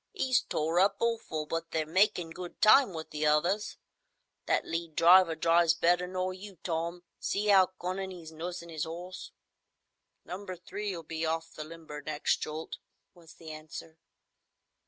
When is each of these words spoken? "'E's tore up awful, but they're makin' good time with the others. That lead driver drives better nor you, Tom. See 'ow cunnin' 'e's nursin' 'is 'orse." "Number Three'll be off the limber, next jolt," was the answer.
"'E's 0.15 0.41
tore 0.41 0.79
up 0.79 0.95
awful, 0.99 1.45
but 1.45 1.69
they're 1.69 1.85
makin' 1.85 2.31
good 2.31 2.59
time 2.59 2.91
with 2.91 3.11
the 3.11 3.23
others. 3.23 3.77
That 4.47 4.65
lead 4.65 4.95
driver 4.95 5.35
drives 5.35 5.75
better 5.75 6.07
nor 6.07 6.33
you, 6.33 6.57
Tom. 6.63 7.03
See 7.19 7.51
'ow 7.51 7.67
cunnin' 7.79 8.11
'e's 8.11 8.31
nursin' 8.31 8.71
'is 8.71 8.83
'orse." 8.87 9.29
"Number 10.25 10.55
Three'll 10.55 11.03
be 11.03 11.23
off 11.23 11.53
the 11.53 11.63
limber, 11.63 12.01
next 12.01 12.37
jolt," 12.37 12.77
was 13.13 13.35
the 13.35 13.51
answer. 13.51 13.99